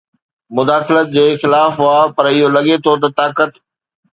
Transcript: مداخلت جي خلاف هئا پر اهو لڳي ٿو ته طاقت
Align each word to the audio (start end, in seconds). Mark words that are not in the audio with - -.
مداخلت 0.55 1.07
جي 1.15 1.25
خلاف 1.41 1.73
هئا 1.81 1.99
پر 2.15 2.25
اهو 2.31 2.47
لڳي 2.55 2.75
ٿو 2.83 2.93
ته 3.01 3.07
طاقت 3.19 3.51